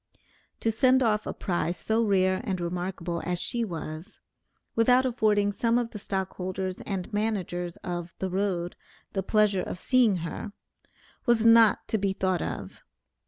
[0.61, 4.19] To send off a prize so rare and remarkable, as she was,
[4.75, 8.75] without affording some of the stockholders and managers of the Road
[9.13, 10.53] the pleasure of seeing her,
[11.27, 12.81] was not to be thought of.